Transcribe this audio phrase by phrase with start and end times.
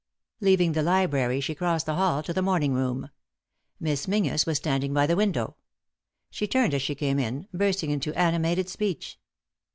[0.39, 3.11] Leaving the library she crossed the hall to the morning room.
[3.79, 5.57] Miss Menzies was standing by the window.
[6.31, 9.19] She turned as she came in, bursting into animated speech.